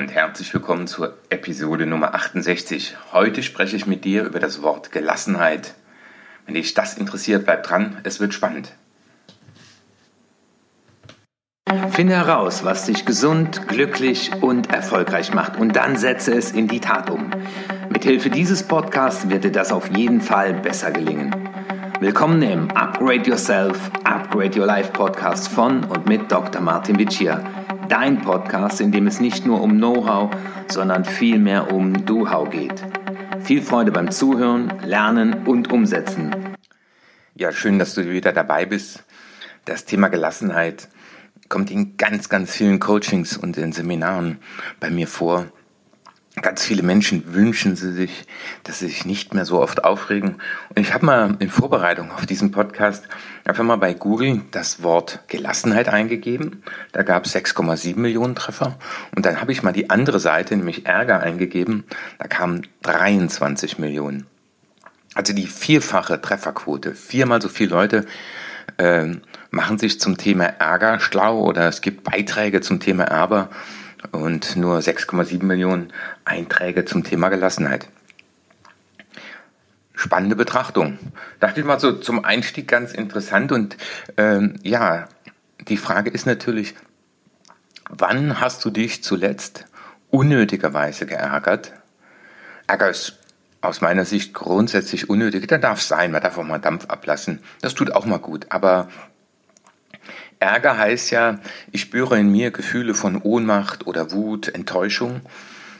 [0.00, 2.96] und herzlich willkommen zur Episode Nummer 68.
[3.12, 5.74] Heute spreche ich mit dir über das Wort Gelassenheit.
[6.46, 8.72] Wenn dich das interessiert, bleib dran, es wird spannend.
[11.90, 16.80] Finde heraus, was dich gesund, glücklich und erfolgreich macht und dann setze es in die
[16.80, 17.30] Tat um.
[17.90, 21.34] Mithilfe dieses Podcasts wird dir das auf jeden Fall besser gelingen.
[22.00, 26.62] Willkommen im Upgrade Yourself, Upgrade Your Life Podcast von und mit Dr.
[26.62, 27.44] Martin Vicia
[27.90, 30.30] dein Podcast, in dem es nicht nur um Know-how,
[30.68, 32.84] sondern vielmehr um Do-How geht.
[33.42, 36.34] Viel Freude beim Zuhören, Lernen und Umsetzen.
[37.34, 39.04] Ja, schön, dass du wieder dabei bist.
[39.64, 40.88] Das Thema Gelassenheit
[41.48, 44.38] kommt in ganz, ganz vielen Coachings und in Seminaren
[44.78, 45.46] bei mir vor.
[46.36, 48.24] Ganz viele Menschen wünschen sie sich,
[48.62, 50.36] dass sie sich nicht mehr so oft aufregen.
[50.68, 53.08] Und ich habe mal in Vorbereitung auf diesen Podcast
[53.44, 56.62] einfach mal bei Google das Wort Gelassenheit eingegeben.
[56.92, 58.78] Da gab es 6,7 Millionen Treffer.
[59.14, 61.84] Und dann habe ich mal die andere Seite, nämlich Ärger, eingegeben.
[62.18, 64.26] Da kamen 23 Millionen.
[65.14, 66.94] Also die vierfache Trefferquote.
[66.94, 68.06] Viermal so viele Leute
[68.76, 69.16] äh,
[69.50, 73.50] machen sich zum Thema Ärger schlau oder es gibt Beiträge zum Thema Ärger
[74.12, 75.92] und nur 6,7 Millionen
[76.24, 77.88] Einträge zum Thema Gelassenheit.
[79.94, 80.98] Spannende Betrachtung.
[81.40, 83.76] Dachte ich mal so zum Einstieg ganz interessant und
[84.16, 85.08] ähm, ja,
[85.68, 86.74] die Frage ist natürlich,
[87.90, 89.66] wann hast du dich zuletzt
[90.10, 91.72] unnötigerweise geärgert?
[92.66, 93.18] Ärger ist
[93.60, 95.46] aus meiner Sicht grundsätzlich unnötig.
[95.48, 97.40] Da darf sein, man darf auch mal Dampf ablassen.
[97.60, 98.46] Das tut auch mal gut.
[98.48, 98.88] Aber
[100.40, 101.38] Ärger heißt ja,
[101.70, 105.20] ich spüre in mir Gefühle von Ohnmacht oder Wut, Enttäuschung.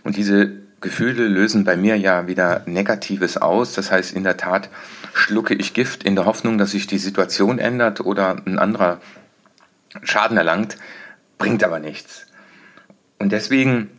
[0.04, 3.72] Und diese Gefühle lösen bei mir ja wieder Negatives aus.
[3.72, 4.68] Das heißt, in der Tat
[5.14, 9.00] schlucke ich Gift in der Hoffnung, dass sich die Situation ändert oder ein anderer
[10.02, 10.76] Schaden erlangt,
[11.38, 12.26] bringt aber nichts.
[13.18, 13.90] Und deswegen,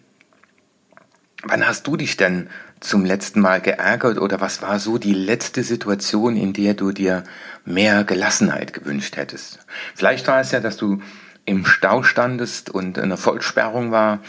[1.44, 2.50] wann hast du dich denn
[2.82, 7.24] zum letzten Mal geärgert oder was war so die letzte Situation, in der du dir
[7.64, 9.60] mehr Gelassenheit gewünscht hättest?
[9.96, 11.00] Vielleicht war es ja, dass du
[11.46, 14.20] im Stau standest und eine Vollsperrung war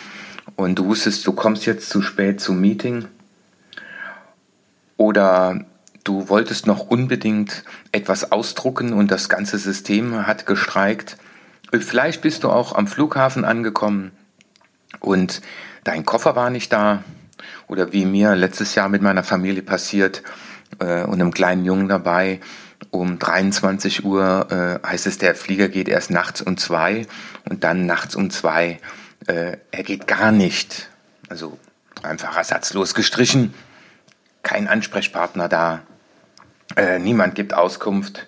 [0.56, 3.06] und du wusstest, du kommst jetzt zu spät zum Meeting
[4.96, 5.64] oder
[6.04, 11.16] du wolltest noch unbedingt etwas ausdrucken und das ganze System hat gestreikt.
[11.72, 14.12] Vielleicht bist du auch am Flughafen angekommen
[15.00, 15.40] und
[15.84, 17.02] dein Koffer war nicht da
[17.68, 20.22] oder wie mir letztes Jahr mit meiner Familie passiert
[20.78, 22.40] äh, und einem kleinen Jungen dabei.
[22.90, 27.06] Um 23 Uhr äh, heißt es, der Flieger geht erst nachts um zwei
[27.48, 28.78] und dann nachts um zwei.
[29.26, 30.90] Äh, er geht gar nicht.
[31.28, 31.58] Also
[32.02, 33.54] einfach ersatzlos gestrichen.
[34.42, 35.82] Kein Ansprechpartner da.
[36.76, 38.26] Äh, niemand gibt Auskunft.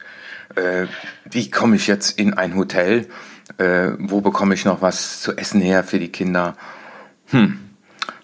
[0.54, 0.86] Äh,
[1.24, 3.08] wie komme ich jetzt in ein Hotel?
[3.58, 6.56] Äh, wo bekomme ich noch was zu essen her für die Kinder?
[7.26, 7.58] Hm,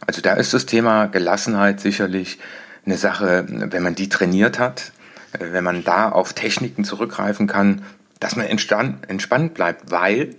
[0.06, 2.38] also da ist das Thema Gelassenheit sicherlich
[2.84, 4.92] eine Sache, wenn man die trainiert hat,
[5.38, 7.82] wenn man da auf Techniken zurückgreifen kann,
[8.18, 10.34] dass man entspannt bleibt, weil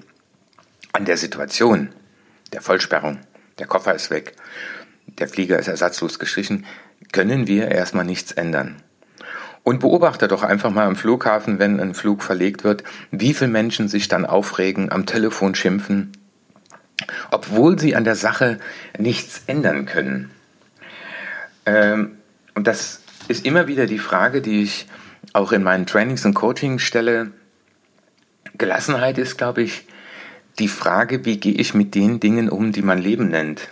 [0.93, 1.89] an der Situation
[2.53, 3.19] der Vollsperrung,
[3.59, 4.35] der Koffer ist weg,
[5.07, 6.65] der Flieger ist ersatzlos gestrichen,
[7.11, 8.75] können wir erstmal nichts ändern.
[9.63, 13.87] Und beobachte doch einfach mal am Flughafen, wenn ein Flug verlegt wird, wie viele Menschen
[13.87, 16.11] sich dann aufregen, am Telefon schimpfen,
[17.31, 18.59] obwohl sie an der Sache
[18.97, 20.31] nichts ändern können.
[21.65, 22.17] Ähm,
[22.55, 24.87] und das ist immer wieder die Frage, die ich
[25.33, 27.31] auch in meinen Trainings und Coachings stelle.
[28.57, 29.85] Gelassenheit ist, glaube ich,
[30.59, 33.69] die Frage, wie gehe ich mit den Dingen um, die man Leben nennt.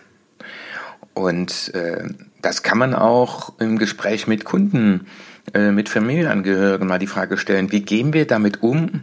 [1.14, 2.08] Und äh,
[2.42, 5.08] das kann man auch im Gespräch mit Kunden,
[5.54, 9.02] äh, mit Familienangehörigen mal die Frage stellen, wie gehen wir damit um,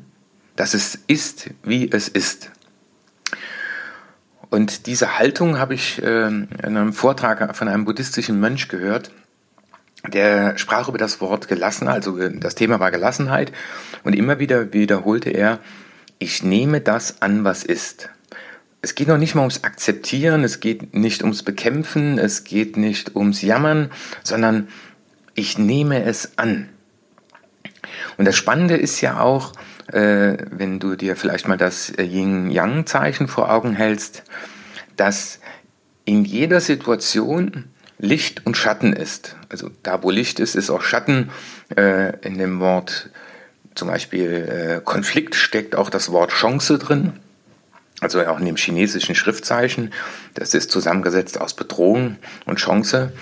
[0.57, 2.51] dass es ist, wie es ist.
[4.51, 9.11] Und diese Haltung habe ich äh, in einem Vortrag von einem buddhistischen Mönch gehört.
[10.07, 13.51] Der sprach über das Wort gelassen, also das Thema war Gelassenheit.
[14.05, 15.59] Und immer wieder wiederholte er,
[16.19, 18.09] ich nehme das an, was ist.
[18.83, 23.17] Es geht noch nicht mal ums Akzeptieren, es geht nicht ums Bekämpfen, es geht nicht
[23.17, 23.91] ums Jammern,
[24.23, 24.69] sondern
[25.35, 26.69] ich nehme es an.
[28.17, 29.53] Und das Spannende ist ja auch,
[29.93, 34.23] äh, wenn du dir vielleicht mal das Yin-Yang-Zeichen vor Augen hältst,
[34.97, 35.41] dass
[36.05, 37.65] in jeder Situation
[37.99, 39.37] Licht und Schatten ist.
[39.49, 41.31] Also da, wo Licht ist, ist auch Schatten.
[41.77, 43.11] Äh, in dem Wort
[43.75, 47.15] zum Beispiel äh, Konflikt steckt auch das Wort Chance drin.
[48.01, 49.93] Also auch in dem chinesischen Schriftzeichen.
[50.35, 53.13] Das ist zusammengesetzt aus Bedrohung und Chance.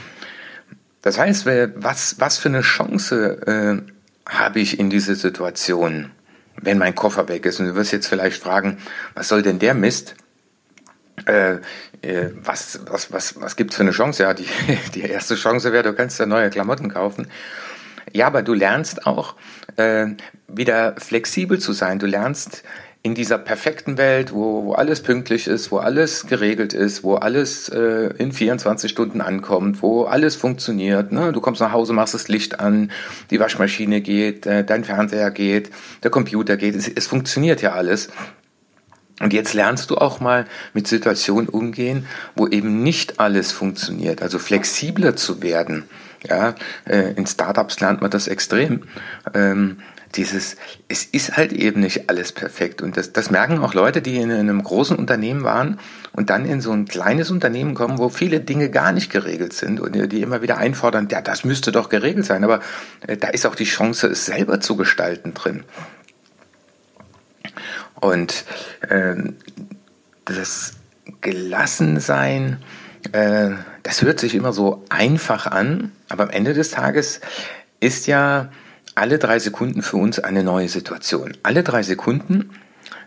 [1.02, 1.46] Das heißt,
[1.76, 6.10] was, was für eine Chance äh, habe ich in dieser Situation?
[6.60, 7.60] Wenn mein Koffer weg ist.
[7.60, 8.78] Und du wirst jetzt vielleicht fragen,
[9.14, 10.16] was soll denn der Mist?
[11.26, 11.54] äh,
[12.02, 14.22] äh, was, was, was, was gibt's für eine Chance?
[14.22, 14.46] Ja, die,
[14.94, 17.28] die erste Chance wäre, du kannst ja neue Klamotten kaufen.
[18.12, 19.34] Ja, aber du lernst auch
[19.76, 20.08] äh,
[20.46, 21.98] wieder flexibel zu sein.
[21.98, 22.62] Du lernst
[23.04, 27.68] in dieser perfekten Welt, wo, wo alles pünktlich ist, wo alles geregelt ist, wo alles
[27.68, 31.12] äh, in 24 Stunden ankommt, wo alles funktioniert.
[31.12, 31.30] Ne?
[31.32, 32.90] Du kommst nach Hause, machst das Licht an,
[33.30, 35.70] die Waschmaschine geht, äh, dein Fernseher geht,
[36.02, 36.74] der Computer geht.
[36.74, 38.08] Es, es funktioniert ja alles.
[39.20, 44.38] Und jetzt lernst du auch mal mit Situationen umgehen, wo eben nicht alles funktioniert, also
[44.38, 45.84] flexibler zu werden.
[46.26, 46.54] Ja,
[46.86, 48.84] äh, in Startups lernt man das extrem.
[49.34, 49.76] Ähm,
[50.16, 50.56] dieses,
[50.88, 52.82] es ist halt eben nicht alles perfekt.
[52.82, 55.78] Und das, das merken auch Leute, die in einem großen Unternehmen waren
[56.12, 59.80] und dann in so ein kleines Unternehmen kommen, wo viele Dinge gar nicht geregelt sind
[59.80, 62.44] und die immer wieder einfordern, ja, das müsste doch geregelt sein.
[62.44, 62.60] Aber
[63.06, 65.64] äh, da ist auch die Chance, es selber zu gestalten drin.
[68.00, 68.44] Und
[68.88, 69.14] äh,
[70.24, 70.74] das
[71.20, 72.62] Gelassensein,
[73.12, 73.50] äh,
[73.82, 77.20] das hört sich immer so einfach an, aber am Ende des Tages
[77.80, 78.50] ist ja
[78.94, 81.36] alle drei Sekunden für uns eine neue Situation.
[81.42, 82.50] Alle drei Sekunden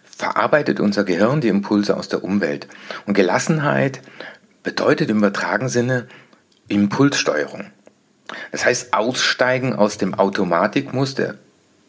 [0.03, 2.67] verarbeitet unser Gehirn die Impulse aus der Umwelt.
[3.05, 4.01] Und Gelassenheit
[4.63, 6.07] bedeutet im übertragenen Sinne
[6.67, 7.65] Impulssteuerung.
[8.51, 11.35] Das heißt, aussteigen aus dem Automatikmus, der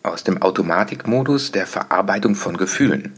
[0.03, 3.15] aus dem Automatikmodus der Verarbeitung von Gefühlen.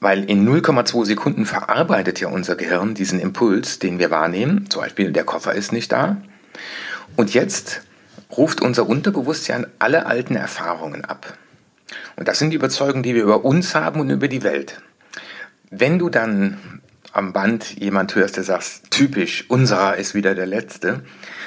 [0.00, 4.68] Weil in 0,2 Sekunden verarbeitet ja unser Gehirn diesen Impuls, den wir wahrnehmen.
[4.68, 6.18] Zum Beispiel, der Koffer ist nicht da.
[7.16, 7.82] Und jetzt
[8.36, 11.36] ruft unser Unterbewusstsein alle alten Erfahrungen ab.
[12.16, 14.80] Und das sind die Überzeugungen, die wir über uns haben und über die Welt.
[15.70, 16.80] Wenn du dann
[17.12, 21.02] am Band jemand hörst, der sagt, typisch, unserer ist wieder der Letzte,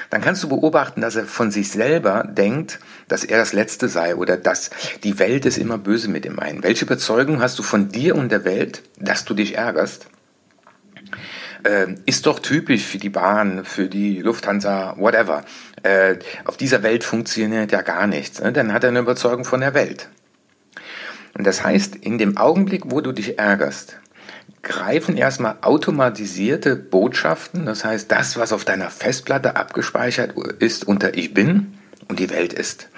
[0.09, 4.15] dann kannst du beobachten, dass er von sich selber denkt, dass er das Letzte sei
[4.15, 4.69] oder dass
[5.03, 6.63] die Welt ist immer böse mit ihm ein.
[6.63, 10.07] Welche Überzeugung hast du von dir und der Welt, dass du dich ärgerst?
[11.63, 15.45] Äh, ist doch typisch für die Bahn, für die Lufthansa, whatever.
[15.83, 18.41] Äh, auf dieser Welt funktioniert ja gar nichts.
[18.41, 18.51] Ne?
[18.51, 20.09] Dann hat er eine Überzeugung von der Welt.
[21.35, 23.97] Und das heißt, in dem Augenblick, wo du dich ärgerst,
[24.61, 31.33] greifen erstmal automatisierte Botschaften, das heißt das, was auf deiner Festplatte abgespeichert ist unter Ich
[31.33, 31.77] bin
[32.07, 32.89] und die Welt ist.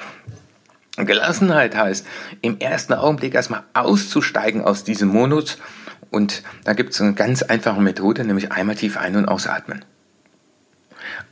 [0.97, 2.06] Gelassenheit heißt,
[2.41, 5.57] im ersten Augenblick erstmal auszusteigen aus diesem Modus
[6.15, 9.83] und da gibt es eine ganz einfache Methode, nämlich einmal tief ein- und ausatmen.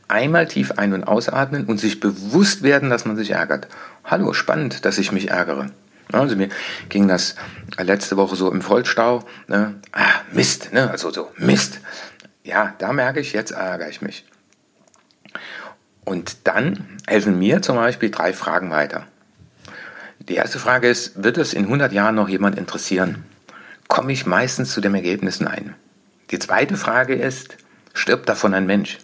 [0.10, 3.70] Einmal tief ein- und ausatmen und sich bewusst werden, dass man sich ärgert.
[4.04, 5.68] Hallo, spannend, dass ich mich ärgere.
[6.12, 6.50] Also mir
[6.90, 7.36] ging das
[7.78, 9.24] letzte Woche so im Vollstau.
[9.48, 9.76] Ne?
[9.94, 10.92] Ah, Mist, ne?
[10.92, 11.80] also so Mist.
[12.44, 14.26] Ja, da merke ich, jetzt ärgere ich mich.
[16.04, 19.08] Und dann helfen mir zum Beispiel drei Fragen weiter.
[20.20, 23.24] Die erste Frage ist, wird es in 100 Jahren noch jemand interessieren?
[23.94, 25.76] Komme ich meistens zu dem Ergebnis Nein.
[26.32, 27.58] Die zweite Frage ist,
[27.94, 28.98] stirbt davon ein Mensch?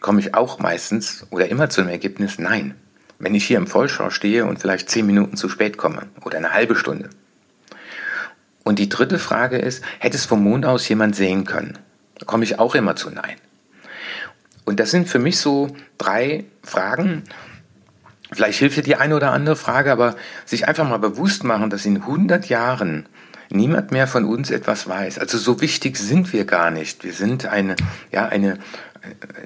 [0.00, 2.74] Komme ich auch meistens oder immer zu dem Ergebnis Nein
[3.18, 6.52] wenn ich hier im Vollschau stehe und vielleicht zehn Minuten zu spät komme oder eine
[6.52, 7.10] halbe Stunde.
[8.64, 11.78] Und die dritte Frage ist, hätte es vom Mond aus jemand sehen können?
[12.18, 13.36] Da komme ich auch immer zu Nein.
[14.64, 17.22] Und das sind für mich so drei Fragen.
[18.32, 21.86] Vielleicht hilft dir die eine oder andere Frage, aber sich einfach mal bewusst machen, dass
[21.86, 23.08] in 100 Jahren
[23.50, 25.18] niemand mehr von uns etwas weiß.
[25.18, 27.04] Also so wichtig sind wir gar nicht.
[27.04, 27.76] Wir sind eine,
[28.12, 28.58] ja, eine,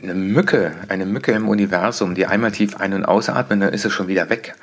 [0.03, 3.93] eine Mücke, eine Mücke im Universum, die einmal tief ein- und ausatmen, dann ist es
[3.93, 4.55] schon wieder weg.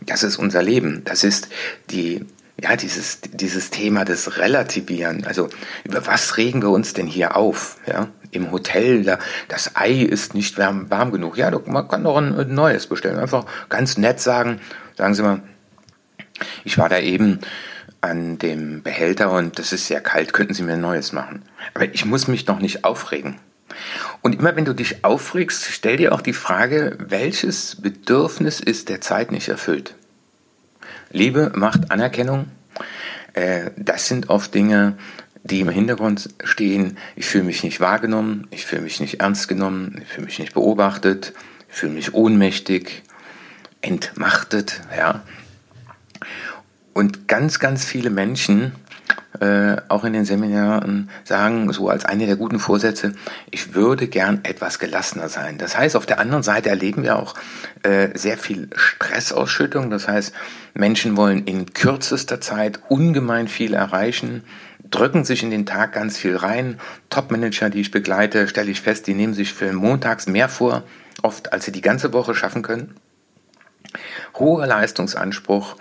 [0.00, 1.02] Das ist unser Leben.
[1.04, 1.48] Das ist
[1.90, 2.24] die,
[2.60, 5.24] ja, dieses, dieses Thema des Relativieren.
[5.24, 5.48] Also,
[5.84, 7.76] über was regen wir uns denn hier auf?
[7.86, 9.18] Ja, im Hotel, da,
[9.48, 11.36] das Ei ist nicht warm, warm genug.
[11.36, 13.18] Ja, man kann doch ein neues bestellen.
[13.18, 14.60] Einfach ganz nett sagen,
[14.96, 15.42] sagen Sie mal,
[16.64, 17.40] ich war da eben
[18.00, 21.42] an dem Behälter und das ist sehr kalt, könnten Sie mir ein neues machen.
[21.74, 23.36] Aber ich muss mich doch nicht aufregen.
[24.22, 29.00] Und immer wenn du dich aufregst, stell dir auch die Frage, welches Bedürfnis ist der
[29.00, 29.94] Zeit nicht erfüllt?
[31.10, 32.46] Liebe, Macht, Anerkennung,
[33.34, 34.96] äh, das sind oft Dinge,
[35.42, 36.98] die im Hintergrund stehen.
[37.16, 40.54] Ich fühle mich nicht wahrgenommen, ich fühle mich nicht ernst genommen, ich fühle mich nicht
[40.54, 41.32] beobachtet,
[41.68, 43.02] ich fühle mich ohnmächtig,
[43.80, 45.22] entmachtet, ja.
[46.98, 48.72] Und ganz, ganz viele Menschen
[49.38, 53.12] äh, auch in den Seminaren sagen, so als eine der guten Vorsätze,
[53.52, 55.58] ich würde gern etwas gelassener sein.
[55.58, 57.36] Das heißt, auf der anderen Seite erleben wir auch
[57.84, 59.90] äh, sehr viel Stressausschüttung.
[59.90, 60.34] Das heißt,
[60.74, 64.42] Menschen wollen in kürzester Zeit ungemein viel erreichen,
[64.90, 66.80] drücken sich in den Tag ganz viel rein.
[67.10, 70.82] Top-Manager, die ich begleite, stelle ich fest, die nehmen sich für montags mehr vor,
[71.22, 72.96] oft als sie die ganze Woche schaffen können.
[74.38, 75.76] Hoher Leistungsanspruch.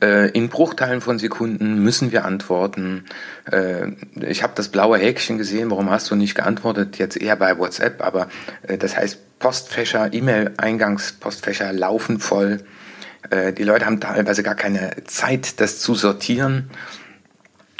[0.00, 3.04] Äh, in Bruchteilen von Sekunden müssen wir antworten.
[3.50, 5.70] Äh, ich habe das blaue Häkchen gesehen.
[5.70, 6.98] Warum hast du nicht geantwortet?
[6.98, 8.28] Jetzt eher bei WhatsApp, aber
[8.62, 12.60] äh, das heißt Postfächer, E-Mail-Eingangspostfächer laufen voll.
[13.56, 16.70] Die Leute haben teilweise gar keine Zeit, das zu sortieren.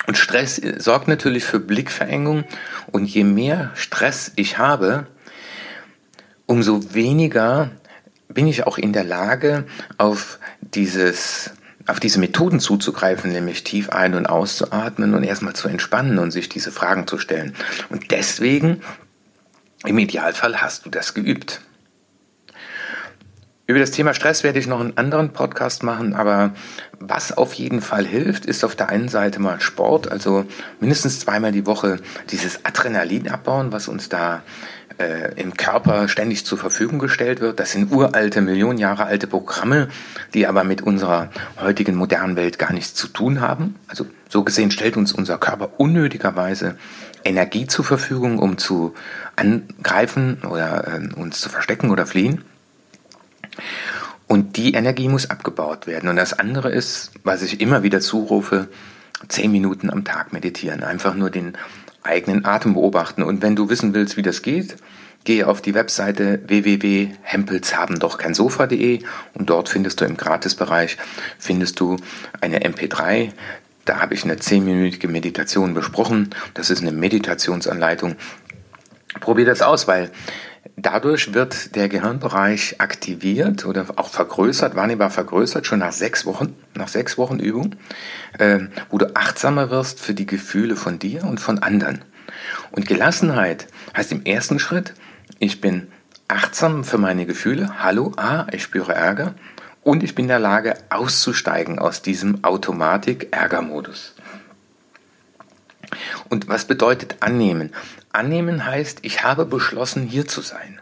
[0.06, 2.44] Und Stress sorgt natürlich für Blickverengung.
[2.90, 5.06] Und je mehr Stress ich habe,
[6.46, 7.70] umso weniger
[8.34, 9.64] bin ich auch in der Lage,
[9.98, 11.50] auf dieses
[11.86, 16.48] auf diese Methoden zuzugreifen, nämlich tief ein- und auszuatmen und erstmal zu entspannen und sich
[16.48, 17.54] diese Fragen zu stellen.
[17.88, 18.82] Und deswegen,
[19.84, 21.60] im Idealfall, hast du das geübt.
[23.66, 26.52] Über das Thema Stress werde ich noch einen anderen Podcast machen, aber
[26.98, 30.44] was auf jeden Fall hilft, ist auf der einen Seite mal Sport, also
[30.80, 34.42] mindestens zweimal die Woche dieses Adrenalin abbauen, was uns da
[34.99, 37.61] äh, im Körper ständig zur Verfügung gestellt wird.
[37.61, 39.88] Das sind uralte, Millionen Jahre alte Programme,
[40.34, 41.30] die aber mit unserer
[41.61, 43.76] heutigen modernen Welt gar nichts zu tun haben.
[43.88, 46.76] Also so gesehen stellt uns unser Körper unnötigerweise
[47.25, 48.94] Energie zur Verfügung, um zu
[49.37, 52.44] angreifen oder äh, uns zu verstecken oder fliehen.
[54.26, 56.08] Und die Energie muss abgebaut werden.
[56.08, 58.68] Und das andere ist, was ich immer wieder zurufe,
[59.28, 60.82] zehn Minuten am Tag meditieren.
[60.82, 61.56] Einfach nur den
[62.02, 63.23] eigenen Atem beobachten.
[63.23, 64.76] Und wenn du wissen willst, wie das geht,
[65.25, 69.02] gehe auf die Webseite www.hempelshabendochkeinsofa.de
[69.35, 70.97] und dort findest du im Gratisbereich
[71.38, 71.97] findest du
[72.40, 73.32] eine MP3.
[73.85, 76.30] Da habe ich eine zehnminütige Meditation besprochen.
[76.54, 78.14] Das ist eine Meditationsanleitung.
[79.21, 80.12] Probier das aus, weil
[80.76, 86.88] Dadurch wird der Gehirnbereich aktiviert oder auch vergrößert, wahrnehmbar vergrößert, schon nach sechs Wochen, nach
[86.88, 87.76] sechs Wochen Übung,
[88.38, 92.02] äh, wo du achtsamer wirst für die Gefühle von dir und von anderen.
[92.71, 94.95] Und Gelassenheit heißt im ersten Schritt,
[95.38, 95.88] ich bin
[96.29, 97.83] achtsam für meine Gefühle.
[97.83, 99.35] Hallo, ah, ich spüre Ärger.
[99.83, 104.12] Und ich bin in der Lage, auszusteigen aus diesem Automatik-Ärgermodus.
[106.28, 107.72] Und was bedeutet annehmen?
[108.12, 110.80] Annehmen heißt, ich habe beschlossen, hier zu sein.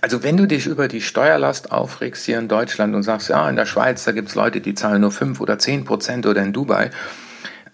[0.00, 3.56] Also wenn du dich über die Steuerlast aufregst hier in Deutschland und sagst, ja, in
[3.56, 6.52] der Schweiz, da gibt es Leute, die zahlen nur fünf oder zehn Prozent oder in
[6.52, 6.90] Dubai.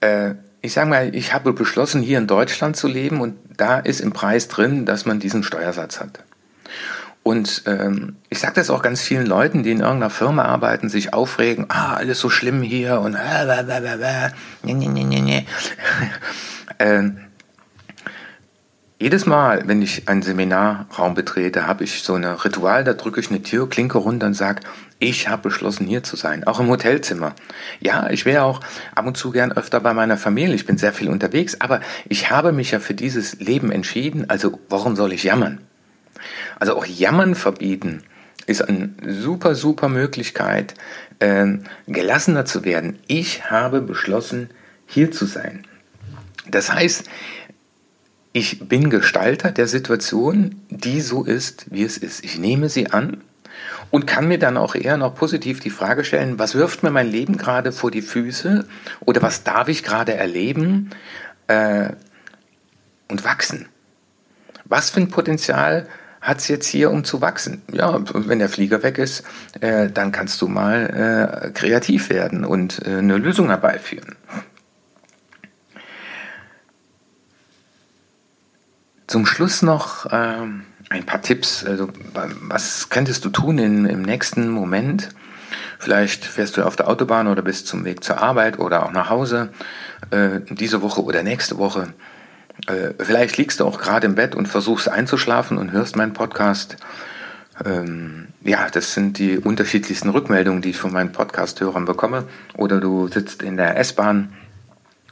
[0.00, 4.00] Äh, ich sage mal, ich habe beschlossen, hier in Deutschland zu leben und da ist
[4.00, 6.24] im Preis drin, dass man diesen Steuersatz hat.
[7.28, 11.12] Und ähm, ich sage das auch ganz vielen Leuten, die in irgendeiner Firma arbeiten, sich
[11.12, 13.18] aufregen, ah, alles so schlimm hier und
[18.98, 23.28] jedes Mal, wenn ich einen Seminarraum betrete, habe ich so ein Ritual, da drücke ich
[23.28, 24.62] eine Türklinke runter und sage,
[24.98, 27.34] ich habe beschlossen, hier zu sein, auch im Hotelzimmer.
[27.78, 28.60] Ja, ich wäre auch
[28.94, 32.30] ab und zu gern öfter bei meiner Familie, ich bin sehr viel unterwegs, aber ich
[32.30, 35.67] habe mich ja für dieses Leben entschieden, also warum soll ich jammern?
[36.58, 38.02] Also auch Jammern verbieten
[38.46, 40.74] ist eine super, super Möglichkeit,
[41.18, 41.46] äh,
[41.86, 42.98] gelassener zu werden.
[43.06, 44.50] Ich habe beschlossen,
[44.86, 45.66] hier zu sein.
[46.50, 47.04] Das heißt,
[48.32, 52.24] ich bin Gestalter der Situation, die so ist, wie es ist.
[52.24, 53.22] Ich nehme sie an
[53.90, 57.10] und kann mir dann auch eher noch positiv die Frage stellen, was wirft mir mein
[57.10, 58.66] Leben gerade vor die Füße
[59.00, 60.90] oder was darf ich gerade erleben
[61.48, 61.90] äh,
[63.08, 63.66] und wachsen.
[64.64, 65.88] Was für ein Potenzial
[66.20, 67.62] hat es jetzt hier, um zu wachsen?
[67.72, 69.24] Ja, wenn der Flieger weg ist,
[69.60, 74.16] äh, dann kannst du mal äh, kreativ werden und äh, eine Lösung herbeiführen.
[79.06, 81.64] Zum Schluss noch ähm, ein paar Tipps.
[81.64, 81.88] Also,
[82.42, 85.08] was könntest du tun in, im nächsten Moment?
[85.78, 89.08] Vielleicht fährst du auf der Autobahn oder bist zum Weg zur Arbeit oder auch nach
[89.08, 89.50] Hause
[90.10, 91.94] äh, diese Woche oder nächste Woche.
[92.66, 96.76] Äh, vielleicht liegst du auch gerade im Bett und versuchst einzuschlafen und hörst meinen Podcast.
[97.64, 102.24] Ähm, ja, das sind die unterschiedlichsten Rückmeldungen, die ich von meinen Podcast-Hörern bekomme.
[102.56, 104.32] Oder du sitzt in der S-Bahn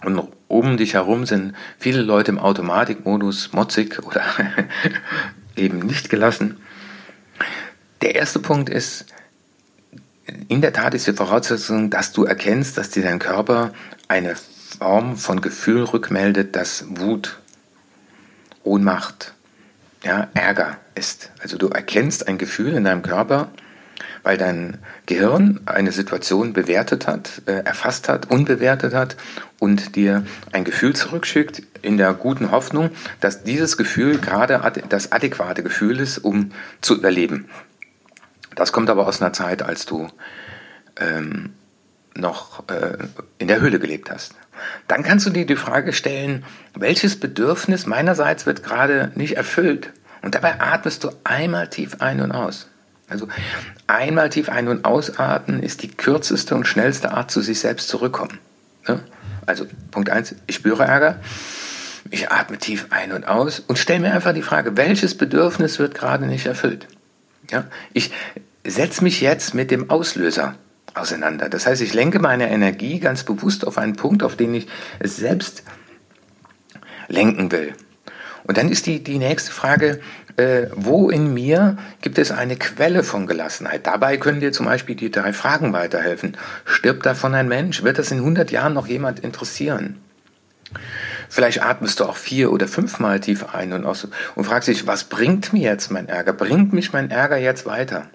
[0.02, 4.22] und um dich herum sind viele Leute im Automatikmodus motzig oder
[5.56, 6.58] eben nicht gelassen.
[8.02, 9.06] Der erste Punkt ist,
[10.48, 13.72] in der Tat ist die Voraussetzung, dass du erkennst, dass dir dein Körper
[14.08, 14.36] eine
[14.78, 17.38] Form von Gefühl rückmeldet, das Wut,
[18.62, 19.34] Ohnmacht,
[20.04, 21.30] ja, Ärger ist.
[21.40, 23.50] Also du erkennst ein Gefühl in deinem Körper,
[24.22, 29.16] weil dein Gehirn eine Situation bewertet hat, äh, erfasst hat, unbewertet hat
[29.58, 32.90] und dir ein Gefühl zurückschickt in der guten Hoffnung,
[33.20, 37.48] dass dieses Gefühl gerade ad das adäquate Gefühl ist, um zu überleben.
[38.54, 40.08] Das kommt aber aus einer Zeit, als du
[40.96, 41.50] ähm,
[42.14, 42.96] noch äh,
[43.38, 44.34] in der Höhle gelebt hast.
[44.88, 46.44] Dann kannst du dir die Frage stellen,
[46.74, 49.90] welches Bedürfnis meinerseits wird gerade nicht erfüllt?
[50.22, 52.68] Und dabei atmest du einmal tief ein und aus.
[53.08, 53.28] Also
[53.86, 58.38] einmal tief ein- und ausatmen ist die kürzeste und schnellste Art, zu sich selbst zurückkommen.
[58.88, 59.00] Ne?
[59.46, 61.20] Also Punkt 1, ich spüre Ärger.
[62.10, 65.94] Ich atme tief ein und aus und stelle mir einfach die Frage, welches Bedürfnis wird
[65.94, 66.86] gerade nicht erfüllt?
[67.50, 67.64] Ja?
[67.92, 68.12] Ich
[68.64, 70.54] setze mich jetzt mit dem Auslöser
[70.96, 71.48] auseinander.
[71.48, 74.66] Das heißt, ich lenke meine Energie ganz bewusst auf einen Punkt, auf den ich
[74.98, 75.62] es selbst
[77.08, 77.74] lenken will.
[78.44, 80.00] Und dann ist die, die nächste Frage,
[80.36, 83.86] äh, wo in mir gibt es eine Quelle von Gelassenheit?
[83.86, 86.36] Dabei können dir zum Beispiel die drei Fragen weiterhelfen.
[86.64, 87.82] Stirbt davon ein Mensch?
[87.82, 90.00] Wird das in 100 Jahren noch jemand interessieren?
[91.28, 95.04] Vielleicht atmest du auch vier oder fünfmal tief ein und aus und fragst dich, was
[95.04, 96.32] bringt mir jetzt mein Ärger?
[96.32, 98.06] Bringt mich mein Ärger jetzt weiter?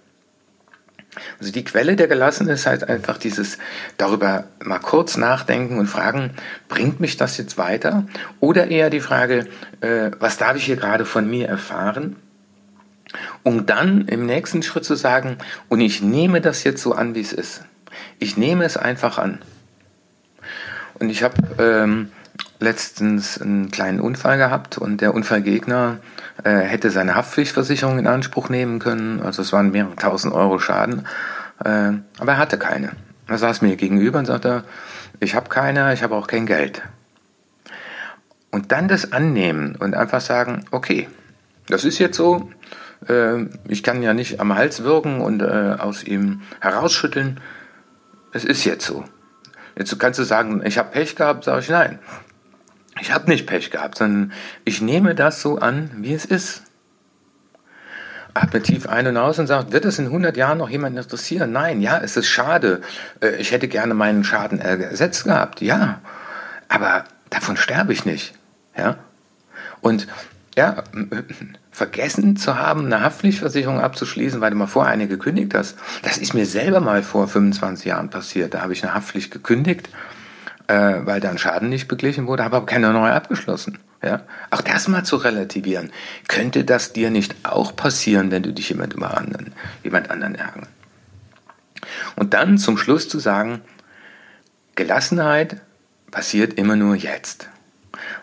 [1.42, 3.58] Also die Quelle der Gelassenheit ist halt einfach dieses
[3.98, 6.36] darüber mal kurz nachdenken und fragen,
[6.70, 8.06] bringt mich das jetzt weiter?
[8.40, 9.48] Oder eher die Frage,
[9.82, 12.16] äh, was darf ich hier gerade von mir erfahren?
[13.42, 17.22] Um dann im nächsten Schritt zu sagen, und ich nehme das jetzt so an, wie
[17.22, 17.64] es ist.
[18.20, 19.40] Ich nehme es einfach an.
[20.94, 22.12] Und ich habe ähm,
[22.60, 25.98] letztens einen kleinen Unfall gehabt und der Unfallgegner
[26.44, 29.22] äh, hätte seine Haftpflichtversicherung in Anspruch nehmen können.
[29.22, 31.08] Also es waren mehrere tausend Euro Schaden,
[31.64, 32.92] äh, aber er hatte keine.
[33.28, 34.64] Er saß mir gegenüber und sagte,
[35.20, 36.82] ich habe keine, ich habe auch kein Geld.
[38.52, 41.08] Und dann das annehmen und einfach sagen, okay,
[41.68, 42.52] das ist jetzt so,
[43.08, 47.40] äh, ich kann ja nicht am Hals wirken und äh, aus ihm herausschütteln,
[48.34, 49.06] es ist jetzt so.
[49.78, 52.00] Jetzt kannst du sagen, ich habe Pech gehabt, sage ich nein.
[53.02, 54.32] Ich habe nicht Pech gehabt, sondern
[54.64, 56.64] ich nehme das so an, wie es ist.
[58.34, 61.52] Atme tief ein und aus und sagt, wird es in 100 Jahren noch jemand interessieren?
[61.52, 62.82] Nein, ja, es ist schade.
[63.20, 66.00] Äh, ich hätte gerne meinen Schaden ersetzt gehabt, ja.
[66.70, 68.36] Aber davon sterbe ich nicht,
[68.78, 68.98] ja.
[69.82, 70.08] Und
[70.56, 70.84] ja,
[71.72, 75.78] vergessen zu haben, eine Haftpflichtversicherung abzuschließen, weil du mal vorher eine gekündigt hast.
[76.04, 78.54] Das ist mir selber mal vor 25 Jahren passiert.
[78.54, 79.90] Da habe ich eine Haftpflicht gekündigt
[80.72, 83.80] äh, weil dann Schaden nicht beglichen wurde, habe aber keine neue abgeschlossen.
[84.02, 84.22] Ja?
[84.52, 85.92] Auch das mal zu relativieren.
[86.30, 89.52] Könnte das dir nicht auch passieren, wenn du dich jemand über anderen,
[89.84, 90.68] jemand anderen ärgern?
[92.16, 93.60] Und dann zum Schluss zu sagen,
[94.76, 95.58] Gelassenheit
[96.10, 97.50] passiert immer nur jetzt.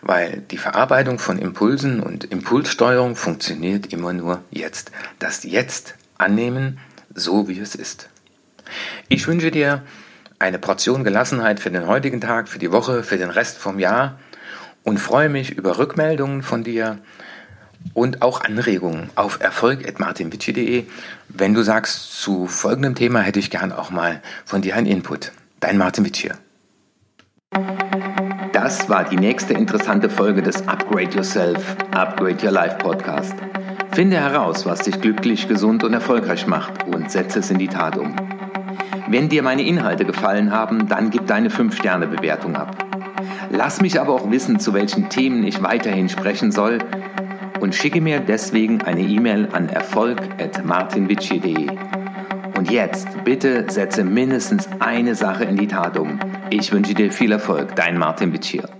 [0.01, 4.91] Weil die Verarbeitung von Impulsen und Impulssteuerung funktioniert immer nur jetzt.
[5.19, 6.79] Das Jetzt annehmen,
[7.13, 8.09] so wie es ist.
[9.07, 9.83] Ich wünsche dir
[10.39, 14.17] eine Portion Gelassenheit für den heutigen Tag, für die Woche, für den Rest vom Jahr
[14.83, 16.97] und freue mich über Rückmeldungen von dir
[17.93, 20.85] und auch Anregungen auf erfolg.martinwitschi.de.
[21.27, 25.31] Wenn du sagst, zu folgendem Thema hätte ich gern auch mal von dir einen Input.
[25.59, 26.35] Dein Martin Witsch hier.
[28.53, 33.33] Das war die nächste interessante Folge des Upgrade Yourself, Upgrade Your Life Podcast.
[33.91, 37.97] Finde heraus, was dich glücklich, gesund und erfolgreich macht und setze es in die Tat
[37.97, 38.38] um.
[39.09, 42.85] Wenn dir meine Inhalte gefallen haben, dann gib deine 5-Sterne-Bewertung ab.
[43.49, 46.77] Lass mich aber auch wissen, zu welchen Themen ich weiterhin sprechen soll
[47.59, 51.69] und schicke mir deswegen eine E-Mail an erfolg.martinwitschi.de.
[52.55, 56.19] Und jetzt bitte setze mindestens eine Sache in die Tat um.
[56.51, 58.78] Ich wünsche dir viel Erfolg, dein Martin Witschier.